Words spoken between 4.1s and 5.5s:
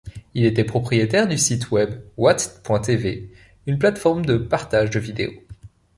de partage de vidéos.